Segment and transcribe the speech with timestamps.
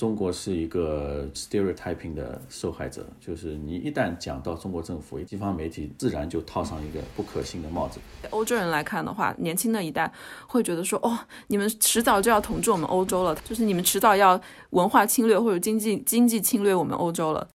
[0.00, 8.00] 中国是一个 stereotyping 的受害者，就是你一旦讲到中国政府，西方媒体自然就套上一个不可信的帽子。
[8.30, 10.10] 欧洲人来看的话，年轻的一代
[10.46, 11.18] 会觉得说，哦，
[11.48, 14.40] 你们迟早就要统治我们欧洲了，就是你们迟早要
[14.70, 17.46] 文化侵略或者经济经济侵略我们欧洲了。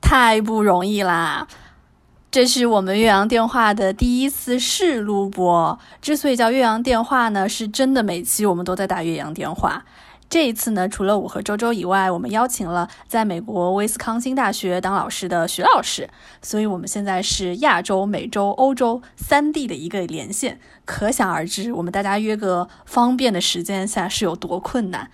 [0.00, 1.48] 太不容易啦！
[2.36, 5.78] 这是我们岳阳电话的第一次试录播。
[6.02, 9.86] 之所以叫岳阳电话呢，是真的每期我们都在打岳阳电话。
[10.28, 16.10] 这一次呢，除了我和周周以外，我们邀请了在美国威斯康星大学当老师的徐老师，
[16.42, 20.60] 所以我们现在是亚洲、美洲、欧洲三地的一个连线。
[20.84, 25.10] 可想而知，我们大家约个方便的时间下是有多困难。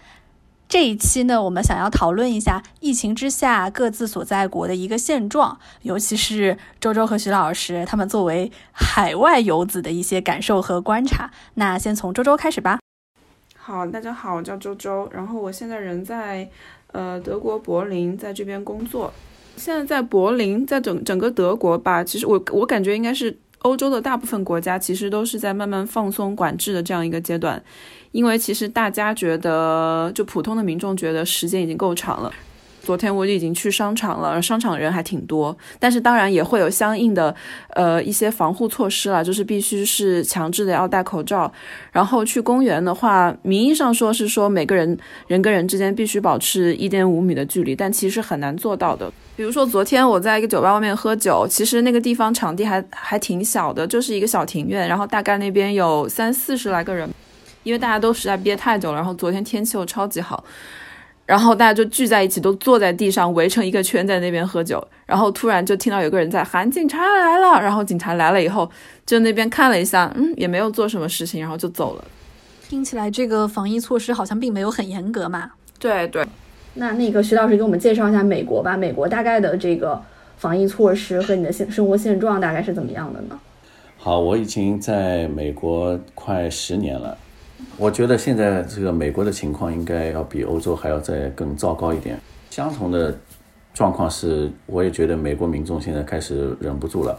[0.72, 11.30] 这一期呢，我们想要讨论一下疫情之下各自所在国的一个现状，尤其是周周和徐老师他们作为海外游子的一些感受和观察。
[11.56, 12.78] 那先从周周开始吧。
[13.54, 16.48] 好，大家好，我叫周周，然后我现在人在
[16.92, 19.12] 呃德国柏林，在这边工作。
[19.56, 27.62] 现在在柏林，在整整个德国吧，其实我我感觉应该是欧洲的大部分国家，其实都是在慢慢放松管制的这样一个阶段。
[28.12, 32.32] 因为其实大家觉得，就普通的民众觉得时间已经够长了。
[32.82, 37.34] 昨天我已经去商场了，商场人还挺多，但是当然也会有相应的
[37.70, 41.50] 呃一些防护措施了，就是必须是强制的要戴口罩。
[41.92, 49.10] 然后去公园的话，名义上说是说每个人人跟人之间必须保持一点五米的距离，但其实很难做到的。
[49.36, 57.08] 比如说昨天我在一个酒吧外面喝酒，其实那个地方场地还还挺小的，就是一个小庭院，然后大概那边有三四十来个人。
[57.64, 60.42] 因为大家都实在憋太久了，然后昨天天气又超级好，
[61.24, 68.68] 然后大家就聚在一起，都坐在地上围成一个圈在那边喝酒，然后突然就听到有个人在喊警察来了，然后警察来了以后，
[69.06, 72.04] 就那边看了一下，嗯，也没有做什么事情，然后就走了。
[72.68, 75.52] 听起来这个防疫措施好像并没有很严格嘛？
[75.78, 76.24] 对对。
[76.74, 80.00] 那那个徐老师给我们介绍一下美国吧，美国大概的这个
[80.38, 83.38] 防疫措施和你的现生活现状大概是怎么样的呢？
[83.98, 87.16] 好，我已经在美国快十年了。
[87.76, 92.18] 我觉得现在这个美国的情况应该要比欧洲还要再更糟糕一点。
[92.50, 93.16] 相同的
[93.74, 97.18] 状况是，我也觉得美国民众现在开始忍不住了，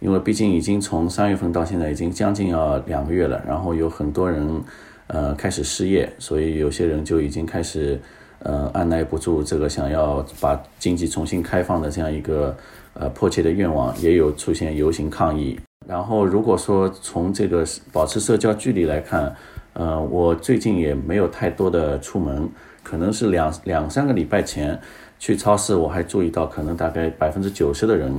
[0.00, 4.62] 因为毕竟已经从三月份到现在已经将近要两个月了，然后有很多人
[5.06, 8.00] 呃开始失业，所以有些人就已经开始
[8.40, 12.56] 呃按耐不住这个想要把经济重新开放的这样一个
[12.94, 15.58] 呃迫切的愿望，也有出现游行抗议。
[15.86, 19.34] 然后如果说从这个保持社交距离来看，
[19.74, 22.48] 呃，我最近也没有太多的出门，
[22.82, 24.78] 可能是两两三个礼拜前
[25.18, 28.12] 去超市，我还注意到可能大概百分之九十的人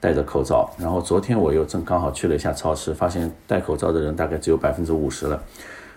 [0.00, 0.68] 戴着口罩。
[0.78, 5.42] 然后昨天我又正刚好去了一下超市，发现戴口罩的人大概只有百分之五十了。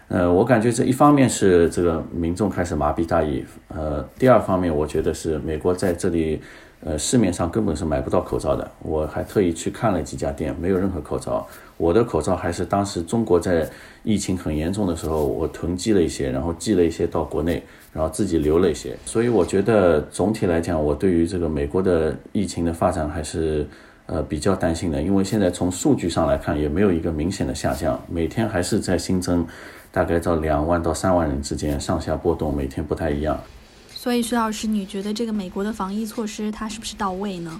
[0.10, 6.42] 呃，我感觉这一方面是这个民众开始麻痹大意，呃，第二方面我觉得是美国在这里。
[6.82, 8.72] 呃，市面上根本是买不到口罩的。
[8.82, 11.46] 我还特意去看了几家店，没有任何口罩。
[11.76, 13.70] 我的口罩还是当时中国在
[14.04, 18.96] 疫情很严重的时候，我囤积了一些，然后寄了一些到国内，然后自己留了一些。
[19.06, 23.68] 所以我觉得总体来讲，我对于这个美国的疫情的发展还是
[24.06, 29.46] 呃比较担心的，因为现在从数据上来看，也没有一个明显的下降，每天还是在新增，
[29.92, 33.38] 大概在两万到三万人之间上下波动，每天不太一样。
[34.02, 37.60] 所以，徐老师，你觉得这个美国的防疫措施它是不是到位呢？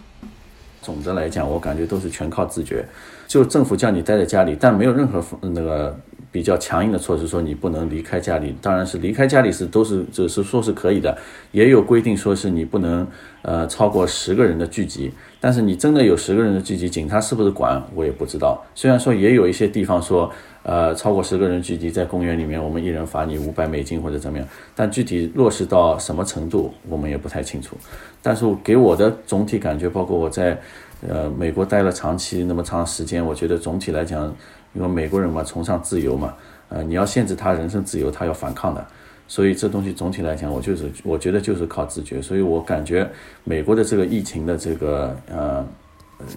[0.82, 2.86] 总的来讲，我感觉都是全靠自觉。
[3.28, 6.00] 就政府叫你待在家里，但没有任何那个
[6.32, 8.56] 比较强硬的措施说你不能离开家里。
[8.62, 11.18] 当然是离开家里是都是只是说是可以的，
[11.52, 13.06] 也有规定说是你不能
[13.42, 15.12] 呃超过十个人的聚集。
[15.42, 18.64] 但是你真的有十个人的聚集，警察是不是管我也不知道。
[18.74, 20.32] 虽然说也有一些地方说。
[20.62, 27.78] 呃，超过十个人聚集在公园里面，我们一人罚你五百美金或者怎么样，但具体落实到什么程度，我们也不太清楚。
[28.22, 30.60] 但是给我的总体感觉，包括我在
[31.08, 34.26] 呃美国待了长期那么长时间，我觉得总体来讲，
[34.74, 36.34] 因为美国人嘛崇尚自由嘛，
[36.68, 38.86] 呃，你要限制他人身自由，他要反抗的，
[39.28, 42.22] 所以这东西总体来讲，我就是我觉得就是靠自觉。
[42.22, 43.10] 所以我感觉
[43.46, 45.66] 美国的这个疫情的这个呃。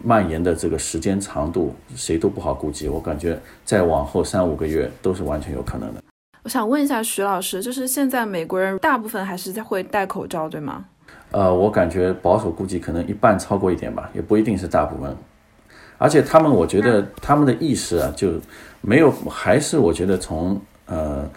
[0.05, 2.89] 蔓延的这个时间长度，谁都不好估计。
[2.89, 6.03] 我感觉再往后三五个月都是完全有可能的。
[6.45, 10.85] 我想问一下徐老师，就是现在美国人大部分还是在会戴口罩，对吗？
[11.31, 15.17] 呃，我感觉保守估计可能一半超过一点吧，也不一定是大部分。
[15.99, 18.33] 而且他们，我觉得他们的意识啊，就
[18.81, 21.29] 没有，还是我觉得从呃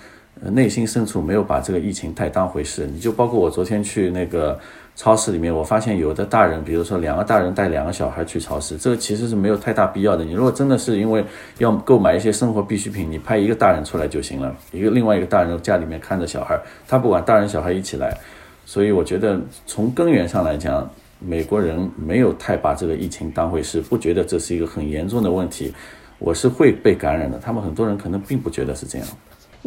[0.41, 2.85] 内心深处没有把这个疫情太当回事。
[2.87, 4.59] 你就包括我昨天去那个。
[4.95, 10.23] 超市里面，我发现有的大人，比如说两个大人带两个小孩去超市，这个其实是没有太大必要的。
[10.23, 11.23] 你如果真的是因为
[11.57, 16.57] 要购买一些生活必需品，你派一个大人出来就行了，一个另外一个大人家里面看着小孩，
[16.87, 18.17] 他不管大人小孩一起来。
[18.65, 20.89] 所以我觉得从根源上来讲，
[21.19, 25.73] 美国人没有太把这个疫情当回事，不觉得这是一个很严重的问题。
[26.17, 29.07] 我是会被感染的，他们很多人可能并不觉得是这样。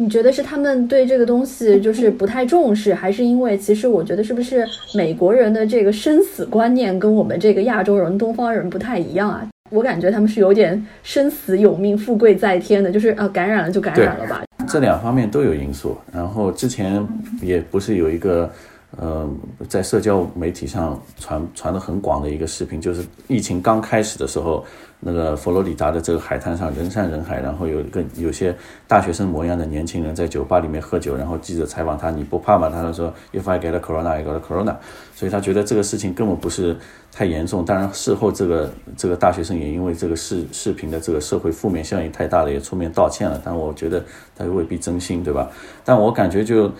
[0.01, 4.65] 你觉得是他们对这个东西就是不太重视，还是因为其实我觉得是不是
[4.95, 9.45] 美国人的这个生死观念跟我们这个亚洲人、东方人不太一样啊？
[9.71, 14.41] 我感觉他们是有点生死有命、富贵在天的，就是啊，感染了就感染了吧。
[14.65, 15.97] 这两方面都有因素。
[16.13, 17.05] 然后之前
[17.41, 18.49] 也不是有一个。
[18.97, 19.29] 呃，
[19.67, 24.65] 在社交媒体上传传的很广的一个视频，就是疫情刚开始的时候，
[24.99, 28.53] 那个佛罗里达的这个海滩上人山人海，然后有一个有些
[28.87, 32.67] 大学生模样的年轻人在酒吧里面喝酒，然后记者采访他，你不怕吗？
[32.67, 34.75] 他就说，If I get a corona, I got a corona。
[35.13, 36.75] 所以他觉得这个事情根本不是
[37.11, 37.63] 太严重。
[37.63, 43.39] 当然事后这个这个大学生也因为这个视视频的这个社会负面效应太大了，也出面道歉了。
[43.45, 44.03] 但我觉得
[44.35, 45.47] 他未必真心，对吧？
[45.85, 46.71] 但我感觉就。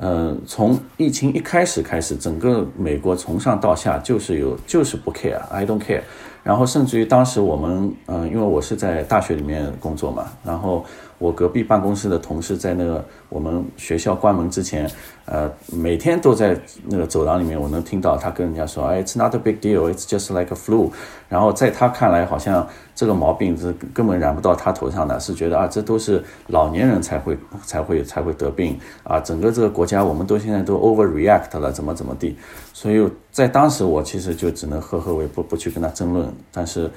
[0.00, 6.02] 嗯，从疫情一开始开始，整个美国从上到下就是有就是不 care，I don't care。
[6.42, 10.84] 然后甚至于当时我们，嗯，因为我是在大学里面工作嘛，然后。
[11.18, 14.88] 我隔壁办公室的同事在那个我们学校关门之前，
[15.24, 16.56] 呃，每天都在
[16.86, 20.90] 那个走廊里面，我能听到他跟人家说：“哎，It's not a big deal, it's just like a flu。”
[21.28, 29.18] 然后在他看来，好像这个毛病是根本染不到他头上的，是觉得啊，这都是老年人才会才会才会得病啊。
[29.18, 32.36] 整个这个国家，我们都现在都 overreact 了，怎么怎么地。
[32.72, 36.32] 所以在当时，我其实就只能呵呵，我不不去跟他争论。
[36.52, 36.88] 但是。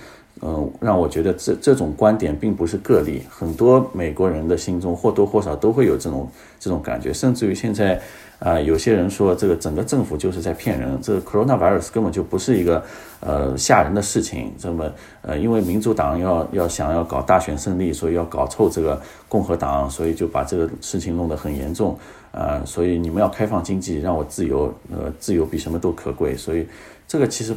[0.44, 6.28] 嗯，让我觉得这这种观点并不是个例，很多美国人的心中或多或少都会有这种
[6.60, 8.02] 这种感觉，甚至于现在，
[8.40, 12.84] 啊，有些人说这个整个政府就是在骗人，这个 coronavirus 根本就不是一个
[13.20, 14.92] 呃吓人的事情，这么
[15.22, 19.00] 呃，因为民主党要要想要搞大选胜利，所以要搞臭这个
[19.30, 21.96] 共和党，所以就把这个事情弄得很严重，
[22.32, 26.66] 啊，所以你们要开放经济，让我自由，呃，自由比什么都可贵，所以
[27.08, 27.56] 这个其实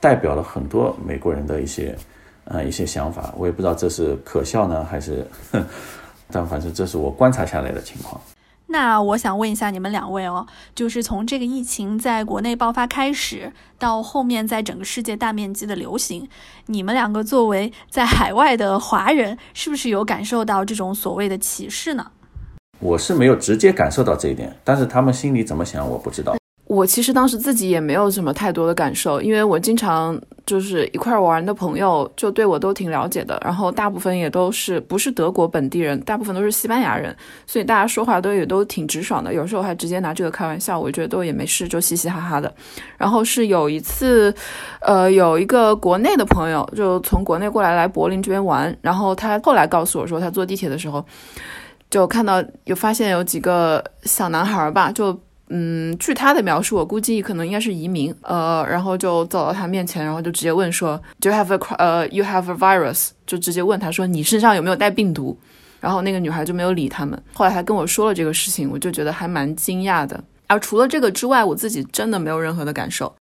[0.00, 1.96] 代表了很多美国人的一些。
[2.44, 5.26] 呃，一些想法，我也不知道这是可笑呢，还是，
[6.30, 8.20] 但反正这是我观察下来的情况。
[8.66, 16.28] 那我想问一下你们两位哦，就是从这个疫情在国内爆发开始，到后面在整个世界大面积的流行，
[16.66, 22.10] 你们两个作为在海外的华人，是不是有感受到这种所谓的歧视呢？
[22.80, 26.34] 我是没有直接感受到这一点，但是他们心里怎么想，我不知道。
[26.74, 37.16] 我其实当时自己也没有什么太多的感受，因为我经常就是一块玩的朋友就对我都挺了解的，然后大部分也都是不是德国本地人，大部分都是西班牙人，
[37.46, 42.52] 所以大家说话都也都挺直爽的，有时候还直接拿这个开玩笑，我觉得都也没事，就嘻嘻哈哈的。
[42.98, 44.34] 然后是有一次，
[44.80, 51.04] 呃，有一个国内的朋友就从国内过来来柏林这边玩，然后他后来告诉我说，他坐地铁的时候
[51.88, 55.16] 就看到有发现有几个小男孩吧，就。
[55.56, 63.10] 嗯，据他的描述，我估计可能应该是移民，呃，然后就走到他面前，然后就直接问说，Do you have a 呃，You have a virus？
[63.24, 65.38] 就直接问他说，你身上有没有带病毒？
[65.78, 67.16] 然后那个女孩就没有理他们。
[67.34, 70.20] 后来还跟我说了这个事情，我就觉得还蛮惊讶的。
[70.48, 73.14] 而除了这个之外，我自己真的没有任何的感受。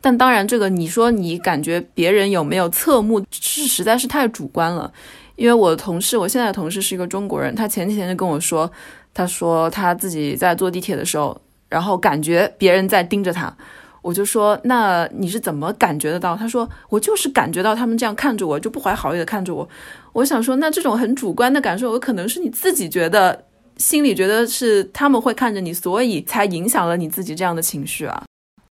[0.00, 4.92] 但当然，这个你说你感觉别人有没有侧目，是实在是太主观了。
[5.34, 8.70] 因为我的同事，我现在的同事是一个中国人，他前几天就跟我说，
[9.12, 11.36] 他说他自己在坐地铁的时候。
[11.70, 13.56] 然后感觉别人在盯着他，
[14.02, 19.68] 我就说：“那你是怎么感觉得到？”他说：“我就是感觉到他们这样看着我，就不怀好意的看着我。”
[20.12, 23.44] 我想说：“那这种很主观的感受，有可能是你自己觉得，
[23.76, 28.24] 心里觉得是他们会看着你，所以才影响了你自己这样的情绪啊。”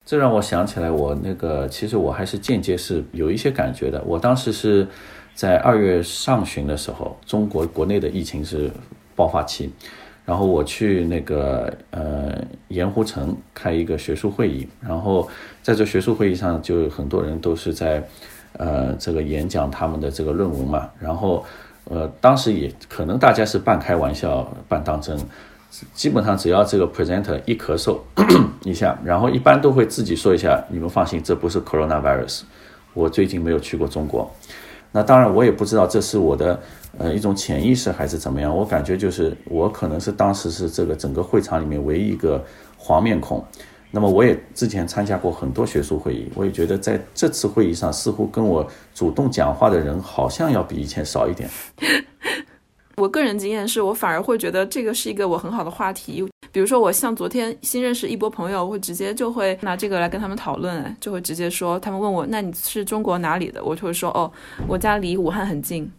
[0.05, 4.03] 这让我想起来，我那个其实我还是间接是有一些感觉的。
[4.05, 4.87] 我当时是
[5.35, 8.71] 在二月上旬的时候，中国国内的疫情是
[9.15, 9.71] 爆发期。
[10.29, 15.27] 然后我去那个呃盐湖城开一个学术会议，然后
[15.63, 18.07] 在这学术会议上，就很多人都是在
[18.53, 20.87] 呃这个演讲他们的这个论文嘛。
[20.99, 21.43] 然后
[21.85, 25.17] 呃当时也可能大家是半开玩笑半当真，
[25.95, 27.97] 基本上只要这个 presenter 一咳嗽
[28.63, 32.41] 一下，然后一般都会自己说一下，你们放心，这不是 coronavirus，
[32.93, 34.31] 我最近没有去过中国。
[34.91, 36.59] 那当然我也不知道这是我的。
[36.99, 38.55] 呃，一种潜意识还是怎么样？
[38.55, 42.43] 我感觉就是我可能是当时是这个整个会场里面唯一一个
[42.77, 43.43] 黄面孔。
[43.89, 48.63] 那么我也之前参加过很多学术会议，我也觉得在这次会议上，似乎跟我
[48.93, 51.49] 主动讲话的人好像要比以前少一点。
[52.97, 63.63] 我个人经验是我反而会觉得这个是一个我很好的话题，比如说我像昨天新认识一波朋友，我会直接就会拿这个来跟他们讨论，就会直接说，他们问我，那你是中国哪里的？
[63.63, 64.29] 我就会说，哦，
[64.67, 65.89] 我家离武汉很近。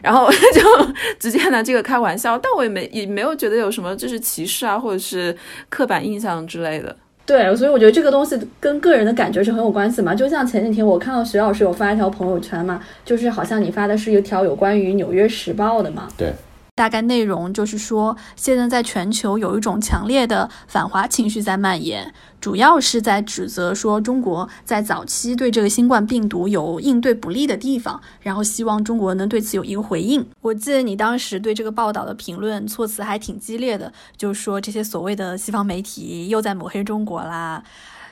[0.00, 5.36] 然后 就直接拿这个开玩笑，但我也没也没有觉得有什么就是歧视啊，或者是
[5.68, 6.94] 刻板印象之类的。
[7.24, 10.14] 对，所以我觉得这个东西跟个人的感觉是很有关系嘛。
[10.14, 16.08] 就像前几天我看到徐老师有发一条朋友圈嘛，就是好像你发的是一条有关于《纽约时报》的嘛。
[16.16, 16.32] 对。
[16.74, 30.26] 大概内容就是说，现在在全球有一种强烈的反华情绪在蔓延，主要是在指责说中国在早期对这个新冠病毒有应对不利的地方，然后希望中国能对此有一个回应。
[30.40, 37.62] 我记得你当时对这个报道的评论措辞还挺激烈的，就说这些所谓的西方媒体又在抹黑中国啦。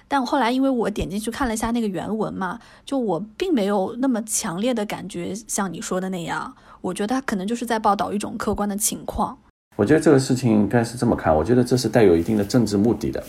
[0.06, 6.54] 但后来因为我点进去看了一下那个原文嘛，就我并没有那么强烈的感觉，像你说的那样。
[6.80, 9.38] 我觉得他可能就是在报道一种客观的情况。
[9.76, 13.22] 我觉得这个事情应该是这么看，我觉得这是带有一定的政治目的的。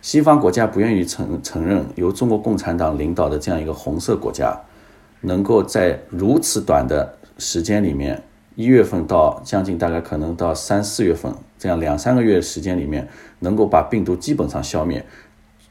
[0.00, 4.58] 西方国家不愿意承承认由中国共产党领导的这样一个红色国家，
[5.20, 8.20] 能够在如此短的时间里面，
[8.56, 13.08] 一月份到将近大概可能到三四月份这样两三个月时间里面，
[13.40, 15.04] 能够把病毒基本上消灭，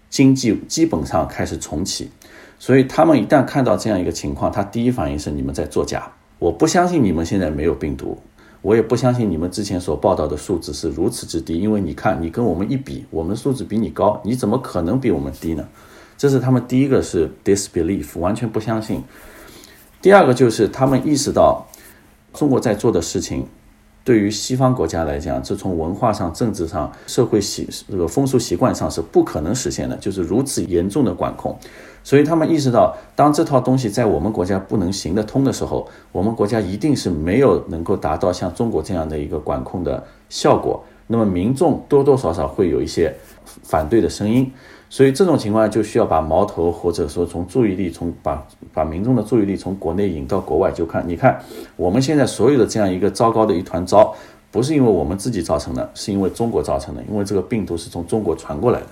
[0.10, 2.10] 经济基本上开始重启。
[2.58, 6.10] 所以他们一旦看到这样一个情况，他第一反应是你们在作假。
[6.42, 8.18] 我不相信你们现在没有病毒，
[8.64, 15.68] 我也不相信你们之前所报道的数字是如此之低，因为你看，你跟我们一比，我们数字比你高，你怎么可能比我们低呢？
[16.18, 19.04] 这是他们第一个是 disbelief，完全不相信。
[20.02, 21.68] 第二个就是他们意识到
[22.34, 23.46] 中国在做的事情，
[24.04, 31.56] 对于西方国家来讲，这从文化上、政治上、社会习这个风俗习惯上是不可能实现的，就是如此严重的管控。
[32.04, 40.84] 所以他们意识到，当这套东西在我们国家不能行得通的时候，我们国家一定是没有能够达到像中国这样的一个管控的效果。
[41.06, 43.14] 那么民众多多少少会有一些
[43.64, 44.52] 反对的声音。
[44.92, 51.42] 所以这种情况就需要把矛头或者说从注意力从把把民众的注意力从国内引到国外，就看你看
[51.78, 54.14] 我们现在所有的这样一个糟糕的一团糟，
[54.52, 58.88] 不是因为我们自己造成的，是因为中国造成的，因为这个病毒是从中国传过来的。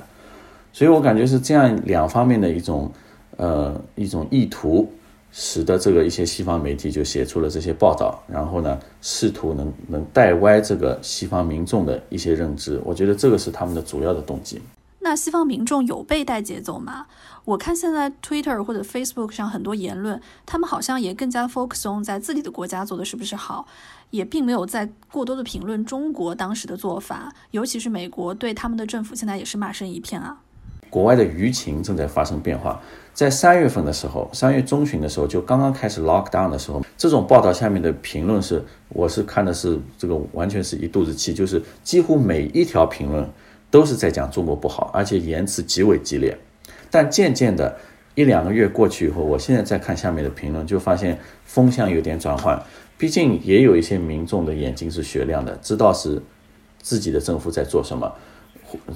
[0.71, 2.89] 所以我感觉是这样两方面的一种，
[3.35, 4.89] 呃，一种意图，
[5.33, 12.79] 使得这个一些西方媒体就写出了这些报道，然后呢，试图能能带歪这个西方民众的一些认知。
[12.85, 14.61] 我觉得这个是他们的主要的动机。
[15.09, 17.07] 那西方民众有被带节奏吗？
[17.43, 23.65] 我看现在 Twitter 或者 Facebook 上很多言论，他们好像也更加 focus on 在自己的国家做的是不是好，
[24.11, 30.37] 也并没有在过多的评论中国当时的做法，尤其是美国对他们的政府现在也是骂声一片啊。
[30.91, 32.79] 国外的舆情正在发生变化，
[33.11, 43.27] 在三月份的时候，三月中旬的时候，就刚刚开始 lock down 的时候，这种报道下面的评论是，我是看的是这个完全是一肚子气，就是几乎每一条评论
[43.71, 46.37] 都是在讲中国不好，而且言辞极为激烈。
[46.89, 47.77] 但渐渐的，
[48.15, 52.61] 一两个月过去以后，我现在再看下面的评论，就发现风向有点转换。
[52.97, 56.21] 毕竟也有一些民众的眼睛是雪亮的，知道是
[56.81, 58.11] 自己的政府在做什么。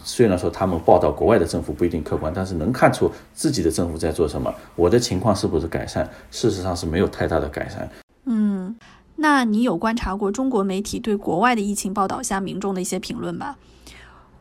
[0.03, 4.53] 虽然说他们报道国外的政府不一定客观，但是能看出自己的政府在做什么。
[4.75, 6.08] 我的情况是不是改善？
[6.30, 7.89] 事实上是没有太大的改善。
[8.25, 8.75] 嗯，
[9.15, 13.58] 那你有观察过中国媒体对国外的疫情报道下民众的一些评论吧？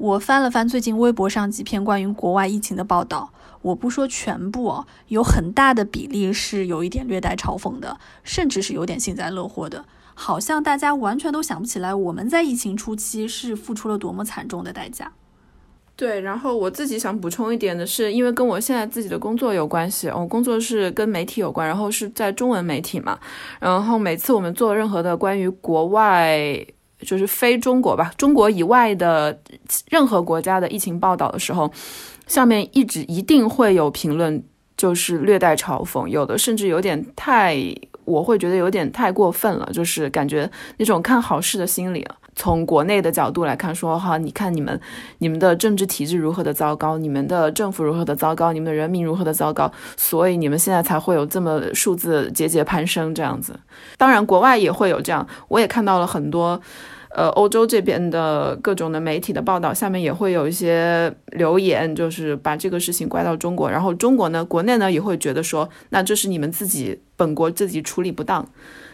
[0.02, 3.30] 我翻了翻最近微博上几篇关于国外疫情的报道，
[3.62, 9.84] 我不说全部哦，有很大的比例是有一点略带嘲讽的，甚至是有点幸灾乐祸的。
[10.14, 15.12] 好像大家完全都想不起来我们在疫情初期是付出了多么惨重的代价。
[15.94, 23.16] 对，然后我自己想补充一点的是，因为跟我现在自己的工作有关系，我工作是跟媒体有关，然后是在中文媒体嘛，
[23.60, 26.66] 然后每次我们做任何的关于国外，
[27.04, 29.38] 就是非中国吧，中国以外的
[29.90, 31.70] 任何国家的疫情报道的时候，
[32.26, 34.42] 下面一直一定会有评论，
[34.76, 37.56] 就是略带嘲讽，有的甚至有点太，
[38.04, 42.16] 我会觉得有点太过分了，就是感觉那种看好事的心理啊。
[42.34, 44.80] 从国内的角度来看，说哈，你看你们，
[45.18, 53.60] 你们的政治体制如何的糟糕，你们的政府如何的糟糕，你们的人民如何的糟糕，所以你们现在才会有这么数字节节攀升这样子。
[53.98, 56.58] 当然，国外也会有这样，我也看到了很多，
[57.14, 68.48] 呃，欧洲这边的各种的媒体的报道，下面也会有一些留言，就是把这个事情怪到中国，然后中国呢，国内呢也会觉得说，那这是你们自己本国自己处理不当。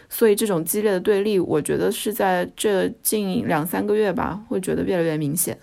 [0.09, 5.57] 所以这种激烈的对立，我觉得是在这近两三个月吧，会觉得越来越明显。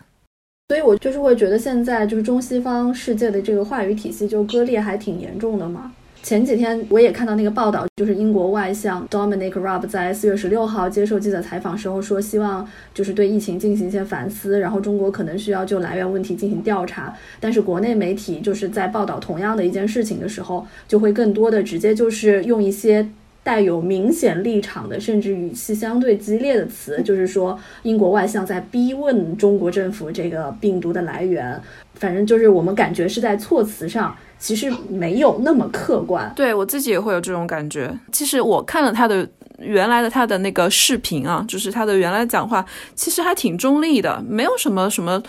[0.68, 5.92] 所以我就是会觉得现在就是中西方世界的这个话语体系就割裂还挺严重的嘛。
[6.26, 17.14] 前几天我也看到那个报道，就是英国外相 Dominic Raab 在四月十六号接受记者采访时候说，希望就是对疫情进行一些反思，然后中国可能需要就来源问题进行调查。
[17.38, 23.08] 但是国内媒体就是在报道同样的一件事情的时候，就会更多的直接就是用一些
[23.44, 31.62] 带有明显立场的，甚至语气相对激烈的词，就是说英国外相在逼问中国政府这个病毒的来源。
[31.94, 34.12] 反正就是我们感觉是在措辞上。
[34.38, 37.98] 其实没有那么客观，对我自己也会有这种感觉。
[38.12, 39.28] 其实我看了他的
[39.58, 42.64] 原来的他的那个视频啊，就是他的原来讲话，
[42.94, 45.22] 其实还挺中立的，没有什么什么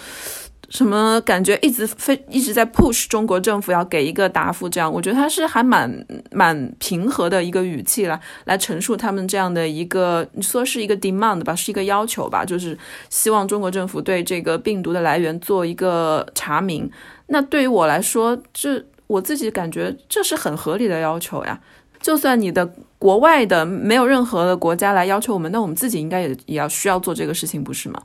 [0.69, 4.67] 什么感觉，一直非一直在 push 中国政府要给一个答复。
[4.67, 5.89] 这样，我觉得他是还蛮
[6.31, 12.77] 蛮平和的一个语气来来陈述他们这样的一个你说是一个 demand 吧，是一个要求吧，就是
[13.09, 16.91] 希望中国政府对这个病毒的来源做一个查明。
[17.27, 21.59] 那对于我来说，这我自己感觉这是很合理的要求呀，
[22.01, 28.01] 就算你的国外的没有任何的国家来要求我们，那我们自己应该也也要需要做这个事情，不是吗？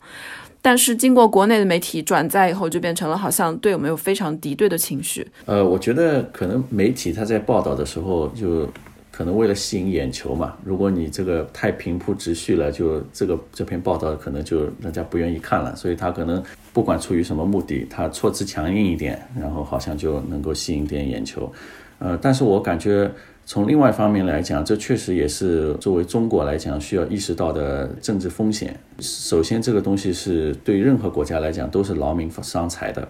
[0.60, 5.26] 但是经过国内的媒体转载以后，就变成了好像对我们有非常敌对的情绪。
[5.46, 8.68] 呃，我觉得可能媒体他在报道的时候就。
[9.12, 16.42] 可能为了吸引眼球嘛，如果你这个太平铺直叙了，就这个这篇报道可能就人家不愿意看了，所以他可能
[16.72, 21.52] 不管出于什么目的，他措辞强硬一点，然后好像就能够吸引点眼球。
[21.98, 23.08] 呃，但是我感觉
[23.44, 28.74] 从另外一方面来讲，这确实也是作为中国来讲需要意识到的政治风险。
[28.98, 33.06] 首先，这个东西是对任何国家来讲都是劳民伤财的，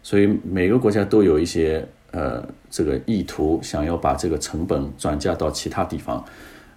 [0.00, 1.84] 所以每个国家都有一些。
[2.12, 6.24] 呃，这个意图想要把这个成本转嫁到其他地方，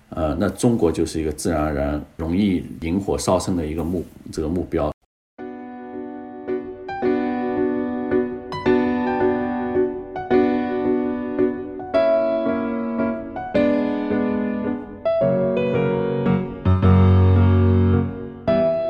[0.10, 4.92] 呃，那中国就是一个自然而然容易引火烧身的一个目这个目标。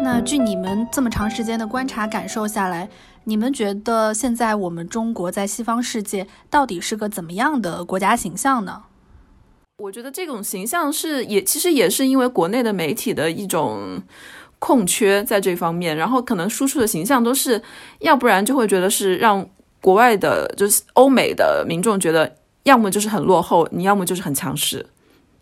[0.03, 2.89] 那据你们这么长时间的观察感受下来。
[3.25, 8.83] 你们觉得现在我们中国在西方世界到底是个怎么样的国家形象呢？
[9.77, 14.01] 我觉得这种形象是也其实也是因为国内的媒体的一种
[14.59, 17.61] 空缺在这方面，然后可能输出的形象都是，
[17.99, 19.45] 要不然就会觉得是让
[19.81, 24.85] 国外的，就是欧美的民众觉得，要么就是很落后，你要么就是很强势。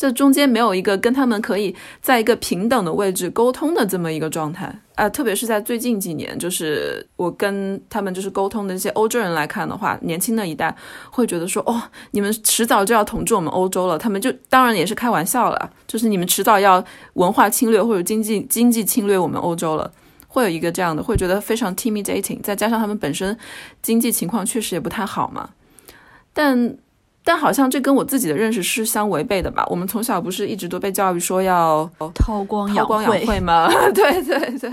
[0.02, 10.76] 这中间没有一个跟他们可以在一个平等的位置沟通的这么一个状态啊，特别是在最近几年，就是我跟他们就是沟通的这些欧洲人来看的话，年轻的一代
[11.12, 13.96] 会觉得说，哦，你们迟早就要统治我们欧洲了。
[13.96, 16.84] 他们就当然也是开玩笑了，就是你们迟早要
[17.14, 19.92] 文化侵略或者经济经济侵略我们欧洲了，
[20.28, 22.42] 会有一个这样的，会觉得非常 intimidating。
[22.42, 23.38] 再加上他们本身
[23.84, 25.52] 经济情况确实也不太好嘛，
[26.34, 26.76] 但。
[27.23, 29.63] 但好像这跟我自己的认识是相违背的吧？
[29.69, 33.69] 我们从小不是一直都被教育说要韬光韬光养晦吗？
[33.93, 34.71] 对对对，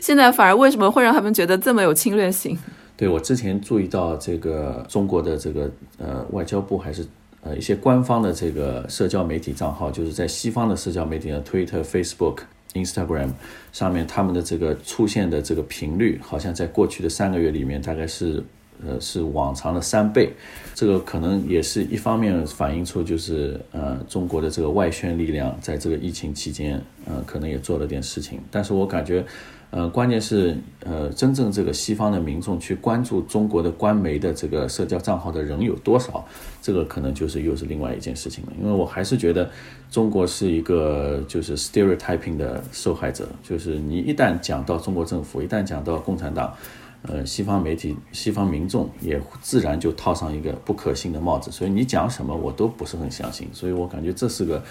[0.00, 2.56] 现在反而为什么会让他们觉得这么有侵略性？
[2.96, 7.04] 对我之前注意到这个中国的这个呃外交部还是
[7.42, 12.38] 呃一些官方的这个社交媒体账号，就是在西方的社交媒体的 Twitter、Facebook、
[12.74, 13.30] Instagram
[13.72, 18.42] 上面，他们的这个出现的这个频率，好像在过去的三个月里面大概是。
[18.86, 20.32] 呃，是往常的三倍，
[20.74, 28.40] 这个可能也是一方面反映出就是呃中国的这个外宣力量在这个疫情期间，呃可能也做了点事情。
[28.50, 29.24] 但是我感觉，
[29.70, 36.24] 呃关键是呃真正这个西方的民众去关注中国的官媒的这个社交账号的人有多少，
[36.62, 38.52] 这个可能就是又是另外一件事情了。
[38.60, 39.50] 因为我还是觉得
[39.90, 46.54] 中国是一个就是 stereotyping 的受害者，就是你一旦讲到中国政府，一旦讲到共产党。
[47.02, 54.62] 呃，西方媒体、西方民众也自然就套上一个不可信的帽子，所以你讲什么我都不是很相信，所以我感觉这是个，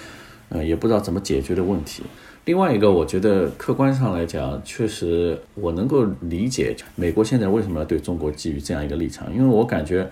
[0.49, 2.03] 呃，也不知道怎么解决的问题。
[2.43, 10.09] 另外一个，我觉得客观上来讲，确实我能够理解美国现在为什么要对中国基于这样一个立场，因为我感觉，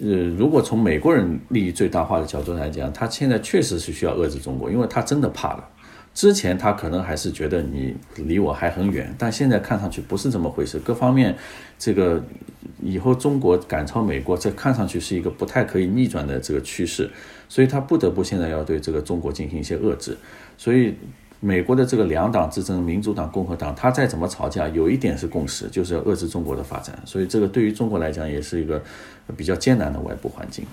[0.00, 5.68] 呃，如果从美国人利益最大化的角度来讲，他现在确实是需要遏制中国，因为他真的怕了。
[6.18, 10.76] 之前他可能还是觉得你离我还很远，但现在看上去不是这么回事。
[10.80, 11.32] 各方面，
[11.78, 12.20] 这个
[12.82, 17.08] 以后中国赶超美国，这看上去是一个不太可以逆转的这个趋势，
[17.48, 20.18] 所以他不得不现在要对这个中国进行一些遏制。
[20.56, 20.92] 所以，
[21.38, 27.00] 美国的这个两党之争，民主党、共和党，他再怎么吵架，有一点是共识，就是要遏制中国的发展。
[27.04, 28.82] 所以，这个对于中国来讲，也是一个
[29.36, 30.66] 比较艰难的外部环境。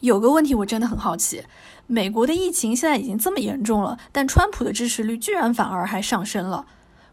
[0.00, 1.40] 有个问题我真的很好奇，
[1.86, 6.64] 美国的疫情现在已经这么严重了，但川普的支持率居然反而还上升了。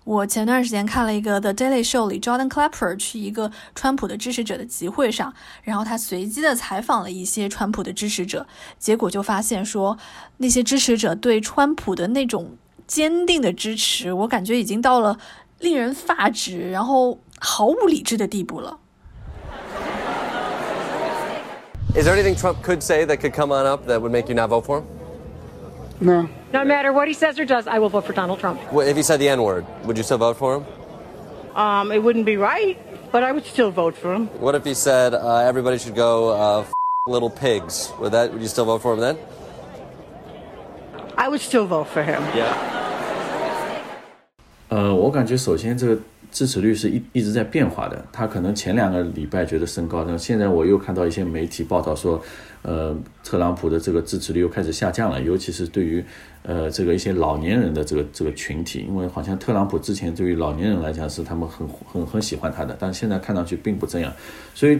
[0.05, 8.47] 我前段时间看了一个 The Daily Show 里，Jordan Clapper 去一个川普的支持者的集会上，然后他随机的采访了一些川普的支持者，
[8.79, 9.97] 结果就发现说，
[10.37, 15.19] 那些支持者对川普的那种坚定的支持，我感觉已经到了
[15.59, 18.79] 令人发指，然后毫无理智的地步了。
[21.94, 24.48] Is there anything Trump could say that could come on up that would make you not
[24.50, 24.86] vote for him?
[26.00, 26.28] No.
[26.52, 28.60] No matter what he says or does, I will vote for Donald Trump.
[28.72, 30.64] Well, if he said the N word, would you still vote for him?
[31.54, 32.76] Um, it wouldn't be right,
[33.12, 34.26] but I would still vote for him.
[34.40, 36.72] What if he said uh, everybody should go uh, f-
[37.06, 37.92] little pigs?
[38.00, 38.32] Would that?
[38.32, 39.18] Would you still vote for him then?
[41.16, 42.20] I would still vote for him.
[42.34, 42.52] Yeah.
[44.68, 45.96] 呃，我感觉首先这个
[46.31, 52.21] 支持率是一一直在变化的，他可能前两个礼拜觉得升高，但现在我又看到一些媒体报道说，
[52.61, 56.03] 呃，特朗普的这个支持率又开始下降了，尤其是对于
[56.43, 64.13] 呃这个一些老年人的这个这个群体，因为好像特朗普之前对于老年人来讲是他们很很很喜欢他的，但现在看上去并不这样，
[64.53, 64.79] 所以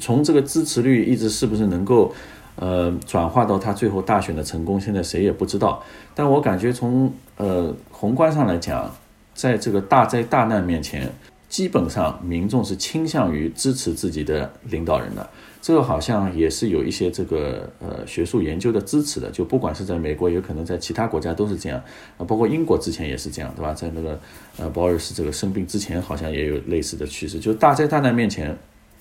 [0.00, 2.14] 从这个支持率一直是不是能够
[2.56, 5.82] 呃转化到他最后大选的成功，现在谁也不知道。
[6.14, 8.90] 但我感觉从呃宏观上来讲，
[9.34, 11.10] 在这个大灾大难面前，
[11.48, 15.28] 基本上民众是倾向于支持自己的领导人的。
[15.60, 21.80] 这个好像也是有一些这个呃学术研究的支持的，就不管是在美国，有可能在其他国家都是这样
[22.18, 23.72] 啊，包括英国之前也是这样，对吧？
[23.72, 24.18] 在那个
[24.58, 28.56] 呃鲍尔斯这个生病之前，好像也有类似的趋势，就大灾大难面前，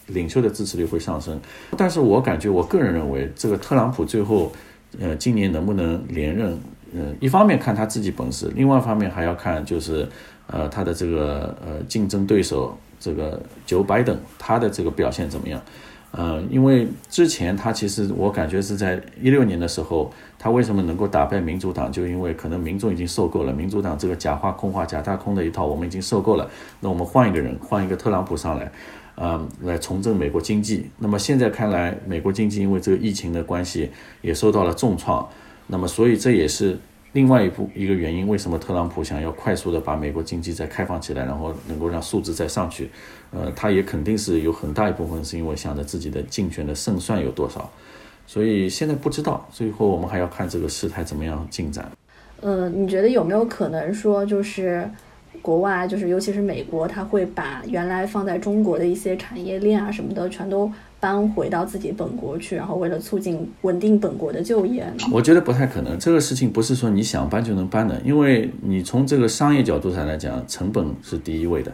[0.08, 1.42] 领袖的支持率会上升。
[1.76, 4.52] 但是我感觉，我个人认为，这个特朗普最后
[5.00, 6.56] 呃今年能不能连任？
[6.94, 10.08] 嗯，一方面看他自己本事，另外一方面还要看就是
[10.48, 15.62] 呃他的这个呃竞争对手这个 Joe Biden 他的这个表现怎么样。
[16.14, 26.50] 呃，因为之前他其实我感觉是在一六年的时候，他为什么能够打败民主党，就因为可能民众已经受够了民主党这个假话空话假大空的一套，我们已经受够了。
[26.82, 28.70] 那我们换一个人，换一个特朗普上来，
[29.16, 30.90] 嗯、来重振美国经济。
[30.98, 33.90] 那么现在看来，美国经济因为这个疫情的关系
[34.22, 35.26] 也受到了重创，
[35.72, 36.78] 那么所以这也是
[37.14, 42.90] 另外一部一个原因，为什么特朗普想要快速的把美国经济再开放起来，然后能够让数字再上去？
[43.32, 47.72] 呃，他也肯定是有很大一部分是因为想着自己的竞选的胜算有多少，
[48.28, 51.90] 所以现在不知道，最后我们还要看这个事态怎么样进展。
[52.42, 54.90] 呃，你觉得有没有可能说，就是
[55.42, 64.86] 国外，就是尤其是美国，他会把原来放在中国的一些产业链啊什么的，全都搬回到自己本国去，然后为了促进稳定本国的就业？
[65.12, 71.72] 我觉得不太可能，这个事情不是说你想搬就能搬的，因为你从这个商业角度上来讲，成本是第一位的。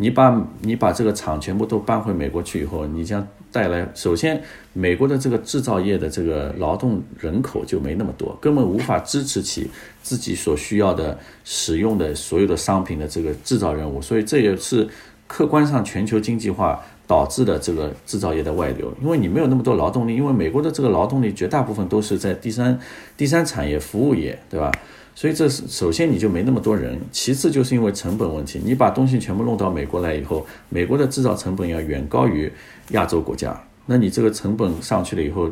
[0.00, 9.70] 你把你把这个厂全部都搬回美国去以后，你将带来首先美国的这个制造业的这个劳动人口就没那么多，根本无法支持起
[10.02, 14.88] 自己所需要的使用的所有的商品的这个制造任务，所以这也是
[15.26, 22.80] 客观上全球经济化导致的这个制造业的外流，因为你没有那么多劳动力，因为美国的这个劳动力绝大部分都是在第三
[23.18, 24.72] 第三产业服务业，对吧？
[25.20, 32.50] 所以这是首先你就没那么多人，其次就是因为成本问题，你把东西全部弄到美国来以后，美国的制造成本要远高于
[32.92, 33.54] 亚洲国家，
[33.84, 35.50] 那你这个成本上去了以后，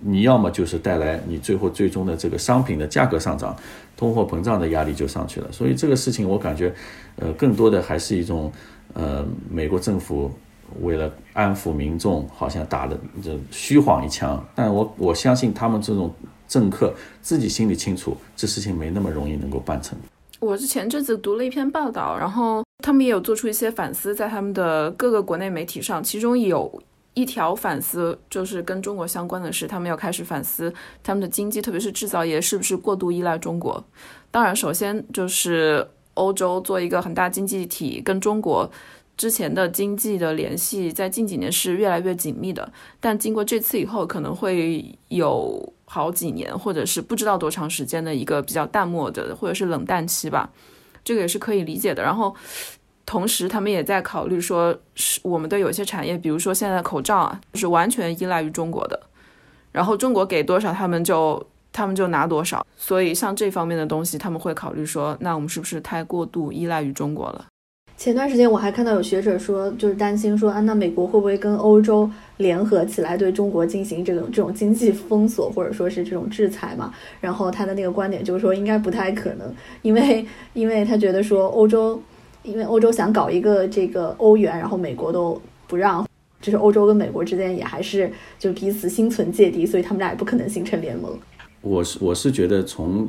[0.00, 3.54] 你要么就是带来你最后最终的这个商品的价格上涨，
[3.94, 5.52] 通货膨胀的压力就上去了。
[5.52, 6.72] 所以这个事情我感觉，
[7.16, 8.50] 呃，更多的还是一种
[8.94, 10.32] 呃美国政府
[10.80, 16.10] 为了安抚民众，好像打了这虚晃一枪，但我我相信他们这种。
[16.54, 19.98] 政客自己心里清楚，这事情没那么容易能够办成。
[20.38, 26.80] 我是前阵子读了一篇报道，然后他们也有做出一些反思，在他们的各个国内媒体上，其中有
[27.14, 33.82] 一条反思就是跟中国相关的是，他们要开始反思他们的经济，特别是制造业是不是过度依赖中国。
[34.30, 38.70] 当然，首先就是欧洲做一个很大经济体，跟中国
[39.16, 45.72] 之前的经济的联系，在近几年是越来越紧密的，但经过这次以后，可能会有。
[45.86, 50.50] 好几年，或者是不知道多长时间的一个比较淡漠的，或者是冷淡期吧，
[51.04, 52.02] 这个也是可以理解的。
[52.02, 52.34] 然后，
[53.04, 58.98] 同时他们也在考虑说，是我们的有些产业，比如说现在的口罩啊，是完全依赖于中国的。
[59.70, 62.66] 然后中国给多少，他们就他们就拿多少。
[62.76, 67.46] 所以像这方面的东西，他们会考虑说，那我们是不是太过度依赖于中国了？
[67.96, 76.92] 前段时间我还看到有学者说，就是担心说啊，那美国会不会跟欧洲联合起来对中国进行这种这种经济封锁，或者说是这种制裁嘛？
[77.20, 82.00] 然后他的那个观点就是说，应该不太可能，因为 因为他觉得说欧洲，
[82.42, 86.06] 因为欧洲想搞一个这个欧元，然后美国都不让，
[86.42, 91.16] 就是欧洲跟美国之间也还是就彼此心存芥蒂，所以他们俩也不可能形成联盟。
[91.62, 93.08] 我是我是觉得从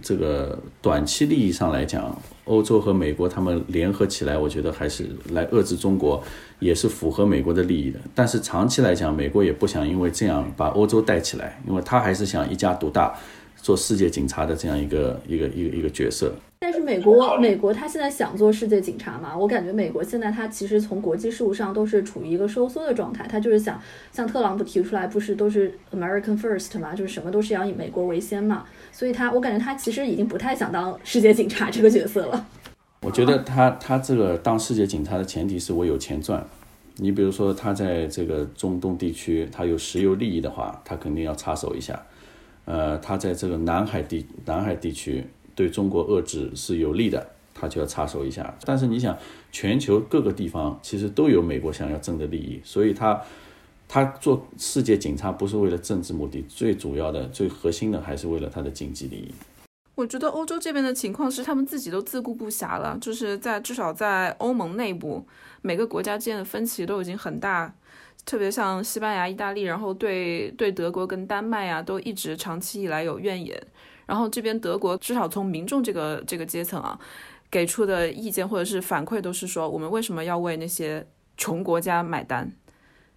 [0.00, 6.22] 这个短期利益上来讲，欧洲和美国他们联合起来，我觉得还是来遏制中国，
[6.60, 8.00] 也是符合美国的利益的。
[8.14, 13.14] 但是长期来讲，美国也不想因为这样把欧洲带起来，因为他还是想一家独大，
[13.56, 16.32] 做世界警察的这样一个一个一个一个角色。
[16.62, 19.36] 但是美国，美国他现在想做世界警察嘛？
[19.36, 28.64] 我感觉美国现在他其实从国际事务上都是处于一个收缩的状态，他就是想像特朗普提出来，不是都是 American First 嘛，就是什么都是要以美国为先嘛。
[28.92, 32.46] 所以他，我感觉他其实已经不太想当世界警察这个角色了。
[33.00, 36.46] 我觉得他他这个当世界警察的前提是我有钱赚。
[36.98, 42.00] 你比如说他在这个中东地区，他有石油利益的话，他肯定要插手一下。
[42.66, 45.26] 呃，他在这个南海地南海地区。
[45.54, 48.56] 对中国遏制是有利的，他就要插手一下。
[48.64, 49.16] 但是你想，
[49.50, 53.20] 全球各个地方其实都有美国想要争的利益，所以他
[53.88, 59.32] 他做世界警察不是为了政治目的，最主要的、最核心的还是为了他的经济利益。
[59.94, 65.22] 我觉得欧洲这边的情况是，他们自己都自顾不暇了，就是在至少在欧盟内部，
[65.60, 67.74] 每个国家之间的分歧都已经很大，
[68.24, 73.62] 特别像西班牙、意大利，然后对对德国跟丹麦啊，都一直长期以来有怨言。
[74.12, 76.98] 然后这边德国至少从民众这个这个阶层啊，
[77.50, 81.06] 给出的意见或者是反馈都是说，我们为什么要为那些
[81.38, 82.52] 穷国家买单？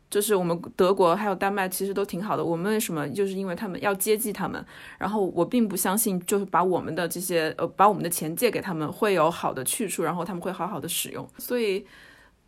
[0.09, 4.65] 就是我们德国还有丹麦其实都挺好的，我们为什么就是因为他们要接济他们？
[4.97, 11.27] 然后我并不相信，就是把我们的这些呃，把我们的钱借给他们会有好的去处，然后他们会好好的使用。
[11.37, 11.85] 所以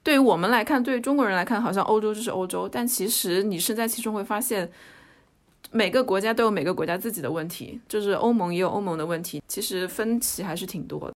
[0.04, 4.72] 对于我们来看，对于中国人来看，好像欧洲就是欧洲，但其实你身在其中会发现。
[5.72, 11.14] 每个国家都有每个国家自己的问题，就是欧盟也有欧盟的问题，其实分歧还是挺多的。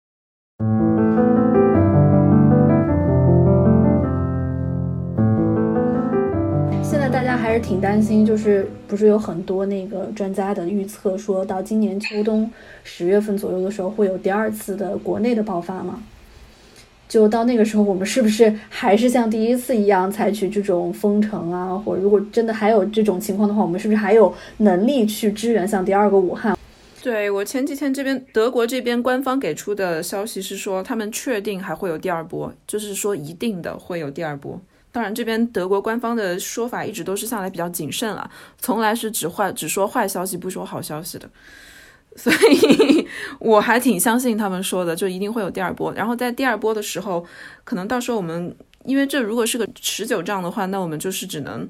[6.82, 12.50] 现在大家还是挺担心，就是不是有很多那个专家的预测，说到今年秋冬
[12.82, 16.02] 十月份左右的时候，会有第二次的国内的爆发吗？
[17.08, 21.74] 就到那个时候，我们是不是还是像第一次一样采取这种封城啊？
[21.76, 26.56] 或者如果真的还有这种情况的话，我们是不是还有能力去支援像第二个武汉？
[27.02, 34.60] 对我前几天这边德国这边官方给出的消息是说，他们确定还会有第二波，就是说一定的会有第二波。
[34.90, 41.28] 当然，这边德国官方的说法一直都是向来比较谨慎了，从来是只坏只说坏消息，不说好消息的。
[42.18, 43.06] 所以
[43.40, 45.92] 我还挺相信他们说的，就一定会有第二波。
[45.94, 47.24] 然后在第二波的时候，
[47.64, 48.54] 可能到时候我们，
[48.84, 51.66] 因为这如果是个持久战的话，那我们就是只能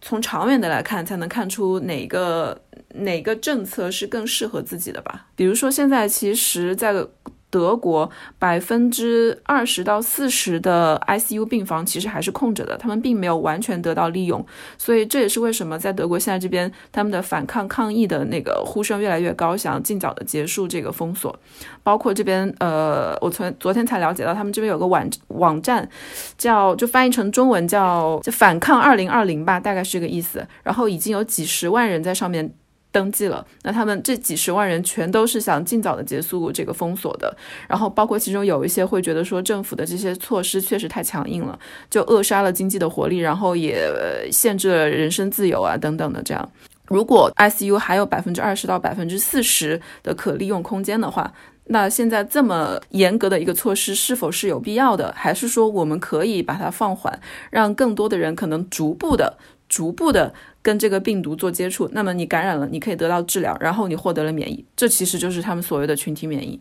[0.00, 2.60] 从长远的来看，才能看出哪个
[2.94, 5.26] 哪个政策是更适合自己的吧。
[5.36, 7.06] 比如说现在，其实在。
[7.54, 14.44] 德国百分之二十到四十的 ICU 病房其实还是空着的，他们并没有完全得到利用，
[14.76, 21.38] 所以这也是为什么在德国现在这边他们的反抗抗议的那个呼声越来越高，想要尽早的结束这个封锁。
[21.84, 25.88] 包括这边，呃，我从昨天才了解到，他们这边有个网网站，
[26.36, 30.44] 叫就翻译成中文叫就反抗二零二零吧，大概是这个意思。
[30.64, 32.52] 然后已经有几十万人在上面。
[32.94, 37.36] 登记了，那他们这几十万人全都是想尽早的结束这个封锁的，
[37.68, 41.58] 然后包括其中有一些会觉得说政府的这些措施确实太强硬了，
[41.90, 43.90] 就扼杀了经济的活力，然后也
[44.30, 46.48] 限制了人身自由啊等等的这样。
[46.86, 51.32] 如果 ICU 还有百分之二十到百分之四十的可利用空间的话，
[51.64, 55.12] 那现在这么严格的一个措施是否是有必要的？
[55.16, 57.18] 还是说我们可以把它放缓，
[57.50, 59.36] 让更多的人可能逐步的、
[59.68, 60.32] 逐步的。
[60.64, 66.58] 跟这个病毒做接触，那么你感染了，你可以得到治疗，然后你获得了免疫，这其实就是他们所谓的群体免疫。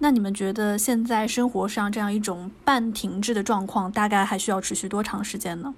[0.00, 5.72] 那你们觉得现在生活上这样一种半停滞的状况，大概还需要持续多长时间呢？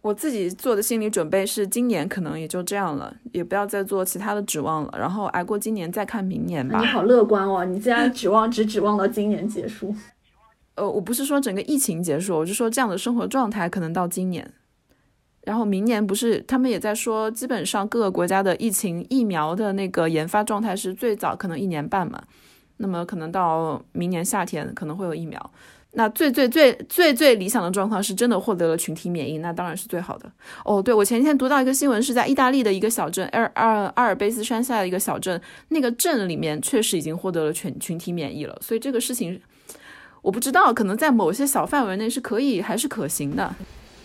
[0.00, 6.80] 我自己做的心理准备是，今年可能也就这样了，也不要再做其他的指望了，然后挨过今年再看明年吧。
[6.80, 9.94] 你好乐观哦，你竟然指望只指望到今年结束？
[10.76, 14.50] 呃，我不是说整个疫情结束，我是说这样的生活状态可能到今年。
[15.44, 22.22] 然后明年不是他们也在说，基本上各个国家的疫情疫苗的那个研发状态是最早可能一年半嘛，
[22.76, 25.50] 那么可能到明年夏天可能会有疫苗。
[25.94, 30.30] 那最最最最最理想的状况是真的获得了群体免疫，那当然是最好的。
[30.64, 38.56] 哦，对我前几天读到一个新闻，是在意大利的一个小镇，阿尔阿尔阿尔卑斯山下的一个小镇，那个镇里面确实已经获得了全群体免疫了。
[38.62, 39.38] 所以这个事情
[40.22, 43.54] 我不知道，可能在某些小范围内是可以还是可行的。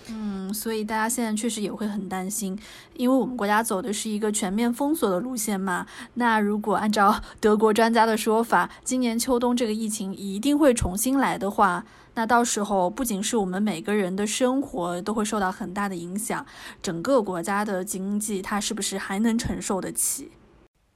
[0.10, 2.58] 嗯，所以大家现在确实也会很担心，
[2.96, 5.86] 因为我们国家走的是一个全面封锁的路线嘛。
[6.16, 16.46] 那如果按照 德国专家的说法，今年秋冬这个疫情一定会重新来的话，那到时候不仅是我们每个人的生活都会受到很大的影响，
[16.82, 20.32] 整个国家的经济它是不是还能承受得起？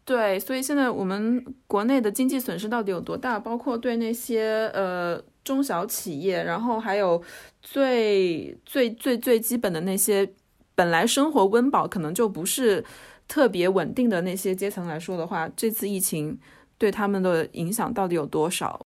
[0.04, 3.40] 对，所以现在我们国内的经济损失到底有多大？
[3.40, 7.22] 包括对那些呃中小企业，然后还有
[7.62, 10.32] 最最最最基本的那些
[10.76, 12.84] 本来生活温饱可能就不是
[13.28, 16.38] 特别稳定的那些阶层来说的话，这次疫情
[16.78, 18.80] 对他们的影响到底有多少？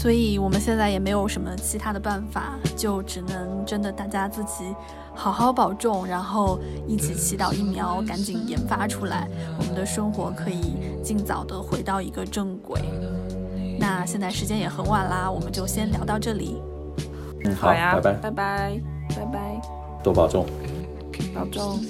[0.00, 4.72] 所以我们现在也没有什么其他的办法，就只能真的大家自己
[5.12, 12.80] 好好保重，然后一起祈祷疫苗赶紧研发出来，我们的生活可以尽早的回到一个正轨。
[13.76, 16.62] 那现在时间也很晚啦，我们就先聊到这里。
[17.44, 18.80] 嗯好呀，拜拜，拜拜，
[19.16, 19.60] 拜拜，
[20.04, 20.46] 多保重，
[21.34, 21.80] 保重。